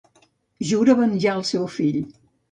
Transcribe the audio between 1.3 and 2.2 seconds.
al seu fill.